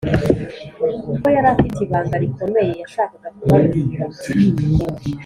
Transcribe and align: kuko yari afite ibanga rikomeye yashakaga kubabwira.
kuko 1.09 1.25
yari 1.35 1.47
afite 1.55 1.77
ibanga 1.85 2.15
rikomeye 2.23 2.71
yashakaga 2.81 3.27
kubabwira. 3.37 4.03